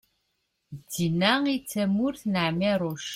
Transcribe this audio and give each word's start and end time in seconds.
d 0.75 0.79
tin-a 0.93 1.33
i 1.55 1.57
d 1.61 1.65
tamurt 1.71 2.21
n 2.33 2.35
ԑmiruc 2.47 3.05